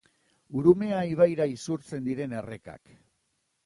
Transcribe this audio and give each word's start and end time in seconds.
Urumea 0.61 1.03
ibaira 1.11 1.49
isurtzen 1.53 2.11
diren 2.11 2.37
errekak. 2.43 2.95